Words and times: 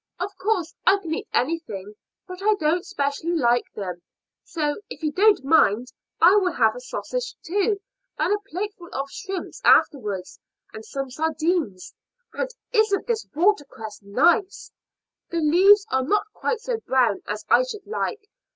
Of 0.19 0.35
course, 0.35 0.73
I 0.83 0.97
can 0.97 1.13
eat 1.13 1.27
anything, 1.31 1.93
but 2.27 2.41
I 2.41 2.55
don't 2.55 2.83
specially 2.87 3.35
like 3.35 3.71
them; 3.75 4.01
so 4.43 4.77
if 4.89 5.03
you 5.03 5.11
don't 5.11 5.43
mind 5.45 5.93
I 6.19 6.37
will 6.37 6.53
have 6.53 6.75
a 6.75 6.79
sausage, 6.79 7.35
too, 7.43 7.79
and 8.17 8.33
a 8.33 8.39
plateful 8.39 8.89
of 8.93 9.11
shrimps 9.11 9.61
afterwards, 9.63 10.39
and 10.73 10.83
some 10.83 11.11
sardines. 11.11 11.93
And 12.33 12.49
isn't 12.73 13.05
this 13.05 13.27
water 13.35 13.63
cress 13.65 14.01
nice? 14.01 14.71
The 15.29 15.37
leaves 15.37 15.85
are 15.91 16.01
not 16.03 16.25
quite 16.33 16.61
so 16.61 16.77
brown 16.77 17.21
as 17.27 17.45
I 17.47 17.61
should 17.61 17.85
like. 17.85 18.27